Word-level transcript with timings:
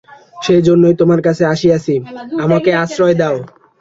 সেইজন্যই 0.43 0.95
তোমার 1.01 1.19
কাছে 1.27 1.43
আসিয়াছি, 1.53 1.95
আমাকে 2.43 2.69
আশ্রয় 2.83 3.15
দাও। 3.21 3.37